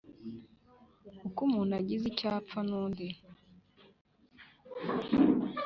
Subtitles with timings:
[1.27, 3.07] uko umuntu agize icyo apfa n’undi